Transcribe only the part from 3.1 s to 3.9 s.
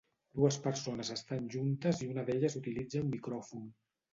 micròfon.